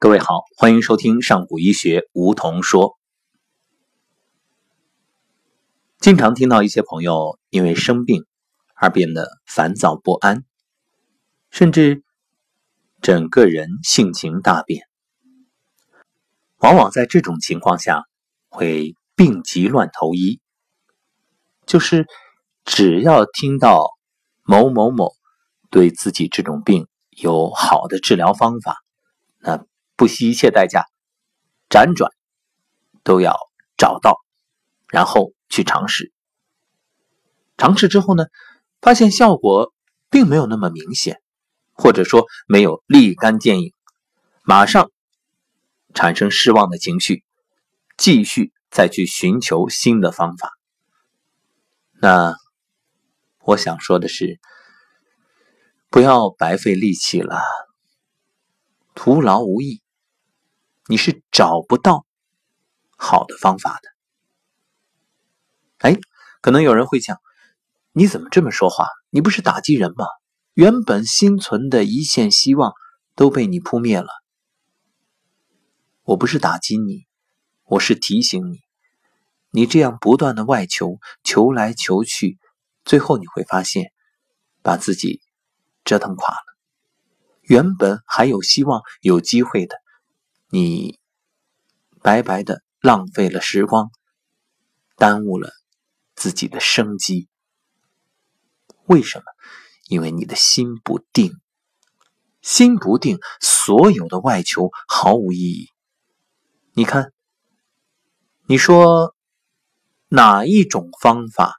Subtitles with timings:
[0.00, 2.96] 各位好，欢迎收听上古医学梧桐说。
[5.98, 8.24] 经常听到一些朋友因为生病
[8.76, 10.44] 而变得烦躁不安，
[11.50, 12.04] 甚至
[13.02, 14.84] 整个人性情大变。
[16.58, 18.04] 往往在这种情况下，
[18.48, 20.38] 会病急乱投医，
[21.66, 22.06] 就是
[22.64, 23.88] 只要听到
[24.44, 25.10] 某某某
[25.70, 28.76] 对自己这种病有好的治疗方法，
[29.40, 29.66] 那。
[29.98, 30.84] 不惜一切代价，
[31.68, 32.12] 辗转
[33.02, 33.36] 都要
[33.76, 34.20] 找到，
[34.86, 36.12] 然后去尝试。
[37.56, 38.26] 尝试之后呢，
[38.80, 39.74] 发现效果
[40.08, 41.20] 并没有那么明显，
[41.72, 43.74] 或者说没有立竿见影，
[44.44, 44.92] 马上
[45.94, 47.24] 产生失望的情绪，
[47.96, 50.52] 继续再去寻求新的方法。
[52.00, 52.36] 那
[53.40, 54.38] 我想说的是，
[55.90, 57.42] 不要白费力气了，
[58.94, 59.82] 徒劳无益。
[60.88, 62.06] 你是找不到
[62.96, 63.90] 好的方法的。
[65.78, 65.96] 哎，
[66.40, 67.20] 可能有人会讲，
[67.92, 68.88] 你怎么这么说话？
[69.10, 70.06] 你不是打击人吗？
[70.54, 72.72] 原本心存的一线希望
[73.14, 74.08] 都被你扑灭了。
[76.04, 77.06] 我不是打击你，
[77.64, 78.60] 我是提醒你，
[79.50, 82.38] 你这样不断的外求，求来求去，
[82.84, 83.92] 最后你会发现，
[84.62, 85.20] 把自己
[85.84, 86.44] 折腾垮了。
[87.42, 89.76] 原本还有希望、有机会的。
[90.50, 90.98] 你
[92.02, 93.90] 白白的浪费了时光，
[94.96, 95.50] 耽误了
[96.14, 97.28] 自己的生机。
[98.86, 99.24] 为什么？
[99.88, 101.32] 因为你的心不定，
[102.40, 105.68] 心不定，所有的外求毫无意义。
[106.72, 107.12] 你看，
[108.46, 109.14] 你说
[110.08, 111.58] 哪一种方法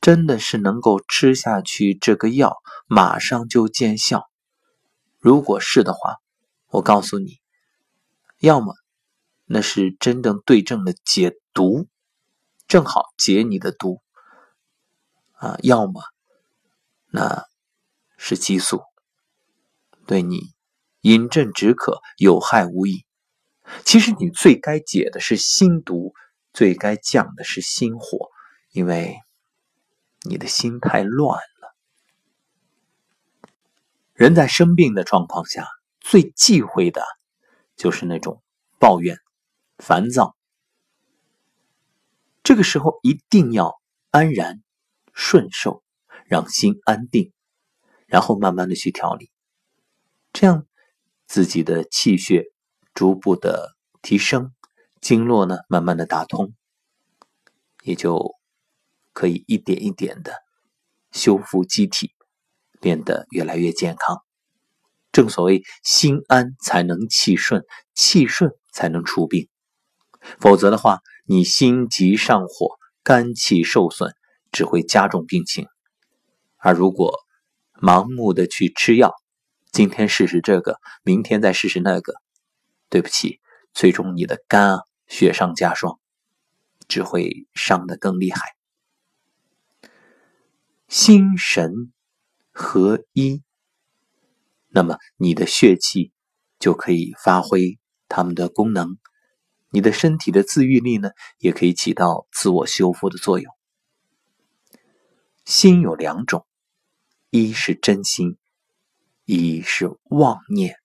[0.00, 4.30] 真的是能够吃下去这个药马上就见效？
[5.18, 6.16] 如果是的话，
[6.68, 7.40] 我告诉你。
[8.38, 8.74] 要么
[9.44, 11.88] 那是真正对症的解毒，
[12.68, 14.02] 正好解你的毒
[15.32, 16.02] 啊；要么
[17.06, 17.44] 那
[18.16, 18.82] 是激素，
[20.06, 20.52] 对你
[21.00, 23.06] 饮鸩止渴，有害无益。
[23.84, 26.12] 其实你最该解的是心毒，
[26.52, 28.30] 最该降的是心火，
[28.70, 29.16] 因为
[30.22, 31.74] 你的心太乱了。
[34.12, 35.66] 人在生病的状况下，
[36.00, 37.02] 最忌讳的。
[37.76, 38.42] 就是那种
[38.78, 39.18] 抱怨、
[39.78, 40.34] 烦躁，
[42.42, 44.62] 这个时候一定要安然
[45.12, 45.82] 顺受，
[46.26, 47.32] 让心安定，
[48.06, 49.30] 然后慢慢的去调理，
[50.32, 50.66] 这样
[51.26, 52.46] 自己的气血
[52.94, 54.54] 逐步的提升，
[55.00, 56.54] 经络呢慢慢的打通，
[57.82, 58.34] 也就
[59.12, 60.32] 可以一点一点的
[61.12, 62.12] 修复机体，
[62.80, 64.25] 变得越来越健康。
[65.16, 69.48] 正所谓心安才能气顺，气顺才能除病。
[70.38, 74.12] 否则的话，你心急上火，肝气受损，
[74.52, 75.68] 只会加重病情。
[76.58, 77.14] 而如果
[77.80, 79.14] 盲目的去吃药，
[79.72, 82.12] 今天试试这个，明天再试试那个，
[82.90, 83.40] 对不起，
[83.72, 85.98] 最终你的肝啊雪上加霜，
[86.88, 88.54] 只会伤得更厉害。
[90.88, 91.90] 心神
[92.52, 93.45] 合一。
[94.76, 96.12] 那么你的血气
[96.58, 97.78] 就可以发挥
[98.08, 98.98] 它们的功能，
[99.70, 103.50] 你的身体的自愈力呢，也可以起到自我修复的作用。
[105.46, 106.46] 心有两种，
[107.30, 108.36] 一是真心，
[109.24, 110.76] 一是妄念。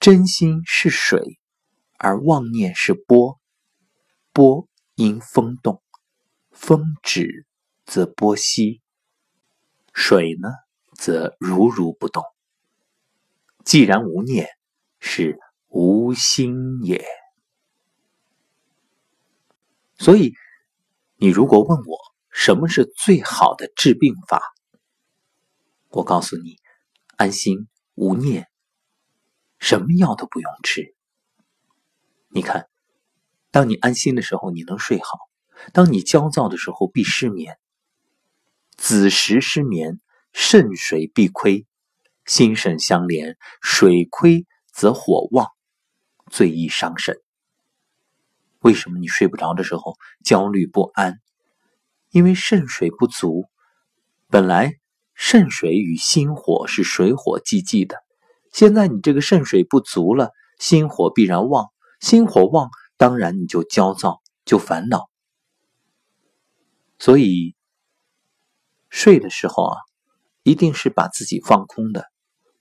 [0.00, 1.38] 真心是水，
[1.98, 3.38] 而妄念是波。
[4.32, 5.82] 波因风动，
[6.50, 7.46] 风止
[7.84, 8.80] 则波息；
[9.92, 10.48] 水呢，
[10.96, 12.24] 则如如不动。
[13.64, 14.48] 既然无念，
[15.00, 15.38] 是
[15.68, 17.04] 无心也。
[19.96, 20.34] 所以，
[21.16, 21.98] 你如果问我
[22.30, 24.42] 什么是最好的治病法，
[25.88, 26.58] 我告诉你：
[27.16, 28.48] 安心无念，
[29.58, 30.94] 什么药都不用吃。
[32.28, 32.68] 你看，
[33.50, 35.06] 当你安心的时候，你能睡好；
[35.72, 37.58] 当你焦躁的时候，必失眠。
[38.76, 40.00] 子时失眠，
[40.32, 41.66] 肾水必亏。
[42.26, 45.48] 心肾相连，水亏则火旺，
[46.30, 47.20] 最易伤肾。
[48.60, 51.20] 为什么你睡不着的时候焦虑不安？
[52.10, 53.44] 因为肾水不足。
[54.28, 54.72] 本来
[55.14, 58.02] 肾水与心火是水火既济的，
[58.52, 61.68] 现在你这个肾水不足了，心火必然旺。
[62.00, 65.10] 心火旺，当然你就焦躁，就烦恼。
[66.98, 67.54] 所以
[68.88, 69.76] 睡的时候啊，
[70.42, 72.10] 一定是把自己放空的。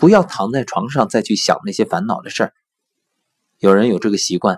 [0.00, 2.54] 不要躺在床上再去想那些烦恼的事儿，
[3.58, 4.56] 有人有这个习惯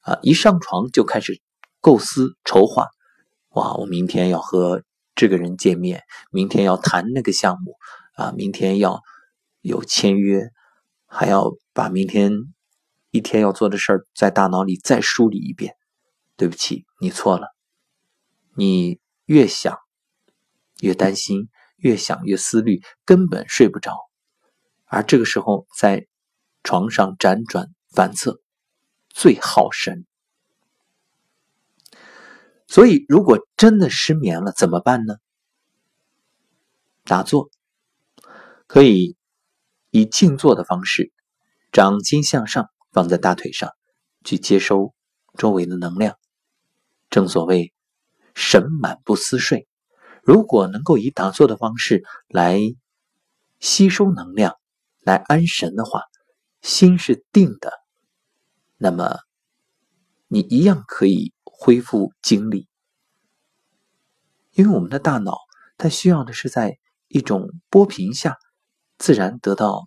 [0.00, 1.40] 啊，一上床就开始
[1.80, 2.88] 构思筹划。
[3.54, 4.82] 哇，我明天要和
[5.14, 7.78] 这个人见面，明天要谈那个项目
[8.16, 9.00] 啊，明天要
[9.62, 10.50] 有签约，
[11.06, 12.30] 还要把明天
[13.10, 15.74] 一天要做的事儿在大脑里再梳理一遍。
[16.36, 17.46] 对不起，你错了。
[18.54, 19.78] 你越想
[20.80, 23.96] 越担心，越想越思虑，根本睡不着。
[24.92, 26.06] 而这个时候在
[26.62, 28.42] 床上辗转反侧，
[29.08, 30.04] 最耗神。
[32.68, 35.14] 所以，如果真的失眠了，怎么办呢？
[37.04, 37.48] 打坐，
[38.66, 39.16] 可以
[39.88, 41.10] 以静坐的方式，
[41.72, 43.70] 掌心向上放在大腿上，
[44.24, 44.92] 去接收
[45.38, 46.18] 周围的能量。
[47.08, 47.72] 正所谓
[48.34, 49.66] 神满不思睡。
[50.22, 52.60] 如果能够以打坐的方式来
[53.58, 54.58] 吸收能量、
[55.02, 56.02] 来安神的话，
[56.60, 57.72] 心是定的，
[58.76, 59.18] 那么
[60.28, 61.32] 你一样可以。
[61.64, 62.66] 恢复精力，
[64.50, 65.38] 因为我们的大脑
[65.78, 66.76] 它需要的是在
[67.06, 68.36] 一种波频下
[68.98, 69.84] 自然得到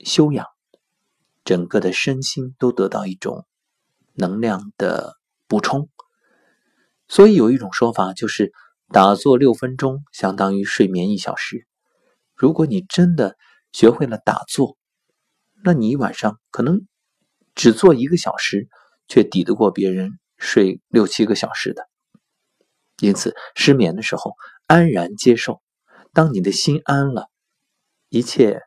[0.00, 0.44] 修养，
[1.44, 3.46] 整个的身心都得到一种
[4.12, 5.14] 能量的
[5.46, 5.88] 补充。
[7.08, 8.52] 所以有一种说法就是，
[8.88, 11.66] 打坐六分钟相当于睡眠一小时。
[12.34, 13.34] 如果你真的
[13.76, 14.78] 学会了打坐，
[15.62, 16.86] 那你一晚上可能
[17.54, 18.70] 只做一个小时，
[19.06, 20.18] 却抵得过别人。
[20.38, 21.86] 睡六七个小时的，
[23.00, 24.34] 因此失眠的时候
[24.66, 25.60] 安然接受。
[26.14, 27.28] 当你的心安了，
[28.08, 28.62] 一切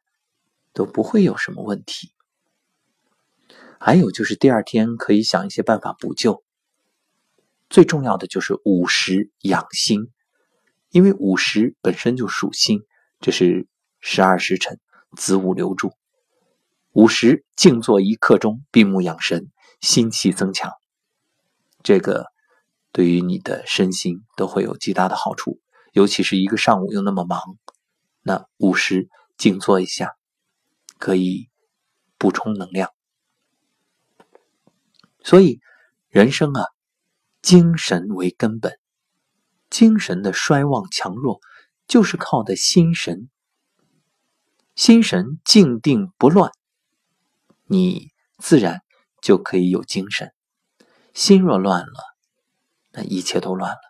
[0.74, 2.14] 都不会有什么问题。
[3.80, 6.44] 还有就是第二天可以想一些办法补救。
[7.68, 10.12] 最重要的就是午时养心，
[10.92, 12.82] 因为午时本身就属心，
[13.20, 13.68] 这是
[14.00, 14.80] 十二时辰
[15.16, 15.94] 子午流注。
[16.92, 20.72] 午时静坐一刻钟，闭目养神，心气增强。
[21.84, 22.26] 这个
[22.92, 25.60] 对于你的身心都会有极大的好处，
[25.94, 27.40] 尤其是一个上午又那么忙，
[28.22, 29.08] 那午时
[29.38, 30.16] 静坐一下，
[30.98, 31.50] 可以
[32.18, 32.90] 补充能量。
[35.24, 35.62] 所以
[36.10, 36.66] 人生啊，
[37.42, 38.80] 精神为根本，
[39.70, 41.40] 精神的衰旺强弱
[41.88, 43.30] 就是靠的心神。
[44.80, 46.54] 心神静定不乱，
[47.66, 48.82] 你自然
[49.22, 50.34] 就可以有精神。
[51.14, 52.16] 心若乱了，
[52.94, 53.82] 那一切都乱了。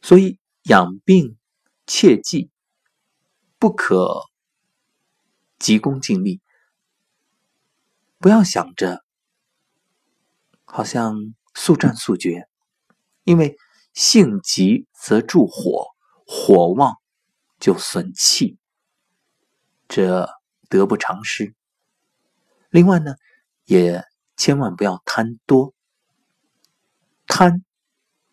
[0.00, 1.36] 所以养病
[1.84, 2.48] 切记
[3.58, 4.22] 不可
[5.58, 6.40] 急功近利，
[8.18, 9.04] 不要想着
[10.64, 12.48] 好像速战速决，
[13.24, 13.56] 因为
[13.94, 15.88] 性急则助火，
[16.24, 16.98] 火旺
[17.58, 18.58] 就损气，
[19.88, 20.28] 这
[20.68, 21.54] 得不偿失。
[22.70, 23.14] 另外呢，
[23.64, 24.04] 也。
[24.40, 25.74] 千万不要贪多，
[27.26, 27.64] 贪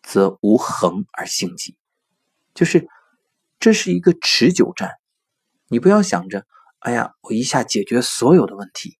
[0.04, 1.76] 则无恒而性急，
[2.54, 2.86] 就是
[3.58, 4.92] 这是一个持久战。
[5.66, 6.46] 你不要想着，
[6.78, 8.98] 哎呀，我一下解决所有的问题。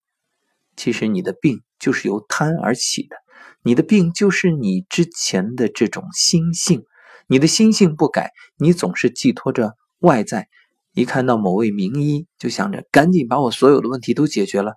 [0.75, 3.17] 其实你的病就是由贪而起的，
[3.62, 6.84] 你的病就是你之前的这种心性。
[7.28, 10.49] 你的心性不改，你总是寄托着外在，
[10.93, 14.75] 一看到某位名医，就想着赶紧把我所有的问题都解决了。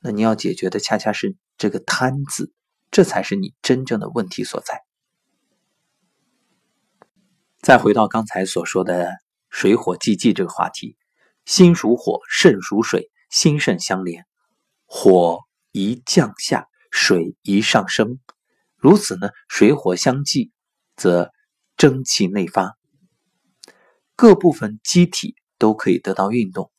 [0.00, 2.52] 那你要解决的恰恰是这个贪字，
[2.90, 4.82] 这才是你真正的问题所在。
[7.60, 9.10] 再回到刚才所说的
[9.50, 10.96] 水火既济这个话题，
[11.44, 14.24] 心属火，肾属水，心肾相连，
[14.84, 15.40] 火
[15.72, 18.20] 一降下，水一上升。
[18.76, 20.52] 如此呢，水火相济，
[20.94, 21.32] 则
[21.76, 22.76] 蒸气内发，
[24.16, 26.72] 各部分机体都可以得到运动，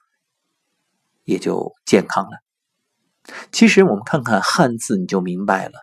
[1.24, 2.40] 也就健康了。
[3.52, 5.74] 其实我们看看汉字，你就明白了。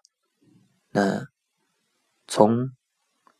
[0.90, 1.26] 那
[2.26, 2.70] 从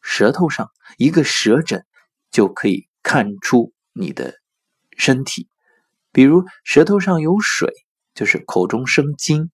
[0.00, 1.84] 舌头上一个舌诊
[2.30, 4.34] 就可以看出你的
[4.96, 5.48] 身体。
[6.12, 7.72] 比如舌头上有水，
[8.14, 9.50] 就是口中生津。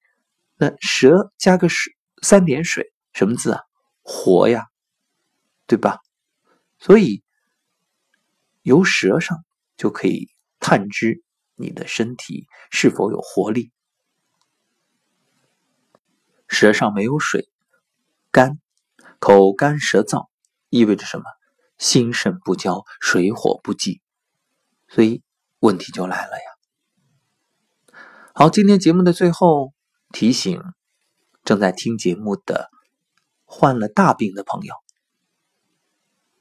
[0.57, 3.63] 那舌加个水，三点水，什么字啊？
[4.03, 4.67] 活呀，
[5.67, 6.01] 对吧？
[6.79, 7.23] 所以
[8.63, 9.45] 由舌上
[9.77, 11.23] 就可以探知
[11.55, 13.73] 你的身体是否有活力。
[16.49, 17.49] 舌上没有水，
[18.31, 18.59] 干，
[19.19, 20.29] 口干舌燥，
[20.69, 21.25] 意味着什么？
[21.79, 24.03] 心肾不交，水火不济，
[24.89, 25.23] 所以
[25.61, 26.45] 问题就来了呀。
[28.35, 29.73] 好，今天节目的最后
[30.11, 30.61] 提醒
[31.43, 32.69] 正在听节目的
[33.45, 34.75] 患了大病的朋友，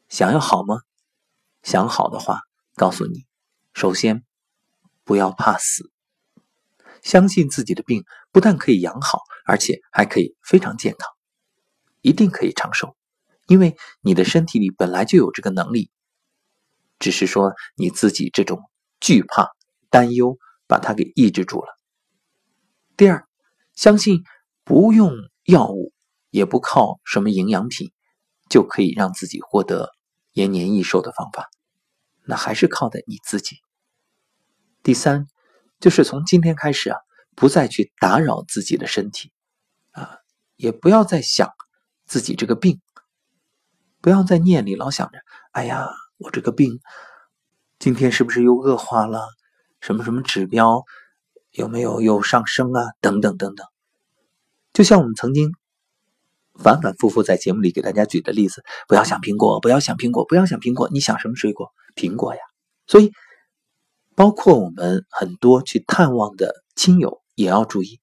[0.10, 0.82] 想要好吗？
[1.70, 2.40] 想好的话，
[2.74, 3.28] 告诉你，
[3.76, 4.24] 首先
[5.04, 5.92] 不要怕死，
[7.04, 11.08] 相信自己的病不但可以养好，而且还可以非常健康，
[12.02, 12.96] 一定可以长寿，
[13.46, 15.92] 因为你的身体里本来就有这个能力，
[16.98, 18.64] 只是说你自己这种
[19.00, 19.52] 惧怕、
[19.92, 21.68] 担忧把它给抑制住了。
[22.98, 23.28] 第二，
[23.76, 24.24] 相信
[24.64, 25.94] 不用药物，
[26.32, 27.92] 也不靠什么营养品，
[28.50, 29.92] 就可以让自己获得
[30.34, 31.48] 延年益寿的方法，
[32.30, 33.58] 那还是靠的你自己。
[34.82, 35.28] 第三。
[35.82, 36.98] 就是从今天开始啊，
[37.38, 39.32] 不再去打扰自己的身体，
[39.92, 40.18] 啊，
[40.58, 41.54] 也不要再想
[42.06, 42.82] 自己这个病，
[44.02, 45.20] 不要在念里老想着，
[45.54, 46.82] 哎呀，我这个病
[47.78, 49.26] 今天是不是又恶化了？
[49.80, 50.84] 什么什么指标
[51.52, 52.92] 有没有又上升啊？
[53.00, 53.66] 等等等等。
[54.74, 55.54] 就像我们曾经
[56.64, 61.72] 反反复复在节目里给大家举的例子，不要想苹果，不要想苹果，不要想苹果，你想什么水果？
[61.96, 62.42] 苹果呀。
[62.88, 63.12] 所以。
[64.16, 68.02] 包括我们很多去探望的亲友也要注意，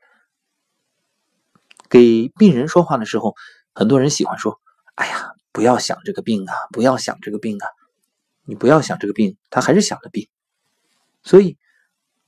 [1.91, 3.35] 给病人说话的时候，
[3.75, 4.59] 很多人喜欢说
[4.97, 7.69] ：“哎呀，不要想这个病啊，不要想这个病啊，
[8.47, 10.27] 你不要想这个病，他还是想着病。”
[11.23, 11.59] 所以，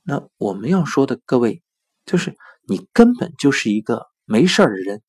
[0.03, 1.63] 那我们要说的各位，
[2.05, 5.01] 就是你根本就是一个没事儿的人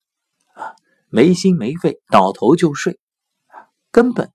[0.54, 0.72] 啊，
[1.10, 2.98] 没心没肺，倒头就睡，
[3.90, 4.32] 根本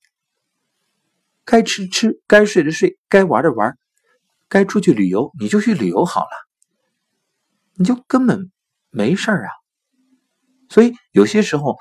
[1.44, 3.77] 该吃吃，该睡的睡，该玩的玩。
[4.48, 6.29] 该出去旅游你就去旅游好了，
[7.74, 8.51] 你就根本
[8.91, 9.50] 没事儿啊。
[10.70, 11.77] 所以有些时候，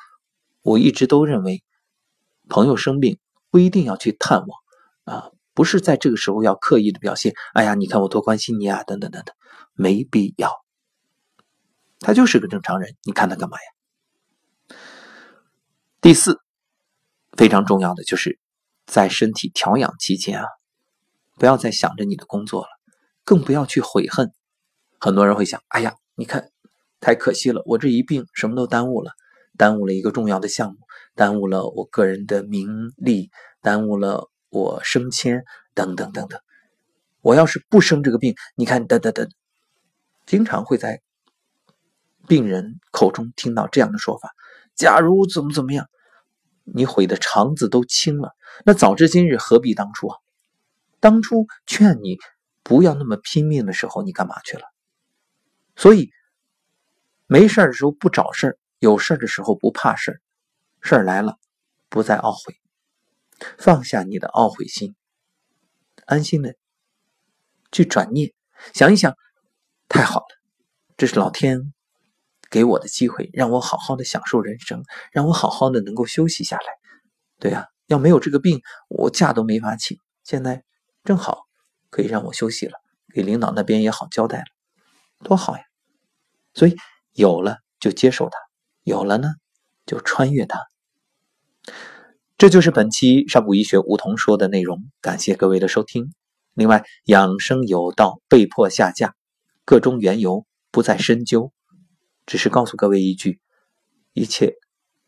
[0.63, 1.63] 我一直都认为，
[2.49, 3.19] 朋友生病
[3.51, 4.49] 不一定要去探望
[5.05, 7.35] 啊，不是在这个时候要刻意的表现。
[7.53, 9.35] 哎呀，你看我多关心你啊，等等等等，
[9.75, 10.65] 没必要。
[12.01, 13.74] 他就是个正常人，你看他干嘛呀？
[16.05, 16.39] 第四，
[17.33, 18.39] 非常重要的就是
[18.85, 20.45] 在身体调养期间啊。
[21.39, 22.69] 不要再想着你的工作了，
[23.25, 24.31] 更不要去悔恨。
[25.01, 26.51] 很多人会想：“哎呀，你看，
[27.01, 29.13] 太可惜了，我这一病什么都耽误了，
[29.57, 30.77] 耽误了一个重要的项目，
[31.15, 33.31] 耽误了我个人的名利，
[33.63, 35.43] 耽误了我升迁，
[35.73, 36.39] 等等等等。
[37.23, 39.27] 我要是不生这个病，你看，等等等，
[40.27, 41.01] 经常会在
[42.29, 44.29] 病人口中听到这样的说法：
[44.75, 45.89] 假如怎么怎么样，
[46.65, 50.19] 你悔的肠子都青了，那早知今日，何必当初啊？”
[51.01, 52.19] 当初劝你
[52.63, 54.65] 不要那么拼命的时候，你干嘛去了？
[55.77, 56.11] 所以
[57.27, 60.21] 没事的时候不找事儿，有事的时候不怕事儿，
[60.81, 61.37] 事儿来了
[61.91, 62.59] 不再懊悔，
[63.59, 64.95] 放下你的懊悔心，
[66.07, 66.55] 安心的
[67.71, 68.33] 去转念，
[68.73, 69.15] 想一想，
[69.89, 70.27] 太好了，
[70.97, 71.75] 这是老天
[72.55, 76.65] 给我的机会，让我好好的享受人生，让我好好的能够休息下来。
[77.41, 79.99] 对呀，要没有这个病，我假都没法请。
[80.23, 80.63] 现在。
[81.07, 81.43] 正好
[81.91, 82.79] 可以让我休息了，
[83.13, 84.47] 给领导那边也好交代了，
[85.23, 85.63] 多好呀！
[86.55, 86.77] 所以
[87.13, 88.39] 有了就接受它，
[88.85, 89.29] 有了呢
[89.85, 90.67] 就穿越它。
[92.39, 96.15] 这就是本期上古医学梧桐说的内容，感谢各位的收听。
[96.55, 99.15] 另外，养生有道被迫下架，
[99.67, 101.53] 个中缘由不再深究，
[102.27, 103.41] 只是告诉各位一句：
[104.13, 104.55] 一切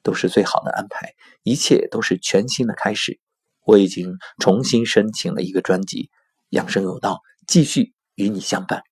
[0.02, 3.20] 都是最好的安排，一切都是全新的开始。
[3.64, 6.02] 我已经重新申请了一个专辑
[6.50, 7.14] 《养生有道》，
[7.46, 8.82] 继续与你相伴。